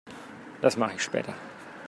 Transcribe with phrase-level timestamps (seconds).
[0.61, 1.35] Das mache ich später.